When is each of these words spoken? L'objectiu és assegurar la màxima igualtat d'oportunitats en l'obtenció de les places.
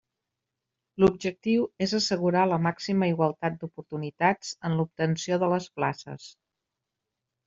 L'objectiu 1.01 1.65
és 1.85 1.91
assegurar 1.97 2.45
la 2.51 2.57
màxima 2.67 3.09
igualtat 3.11 3.59
d'oportunitats 3.63 4.55
en 4.71 4.79
l'obtenció 4.79 5.39
de 5.45 5.51
les 5.53 5.69
places. 5.77 6.27